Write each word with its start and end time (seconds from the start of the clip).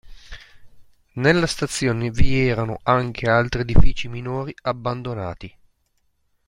Nella 1.19 1.45
stazione 1.45 2.09
vi 2.09 2.35
erano 2.47 2.79
anche 2.81 3.29
altri 3.29 3.61
edifici 3.61 4.07
minori, 4.07 4.51
abbandonati. 4.63 5.55